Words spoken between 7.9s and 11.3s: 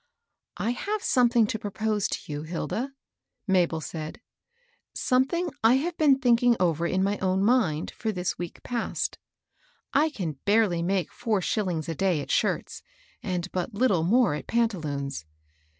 for this week past. I can barely make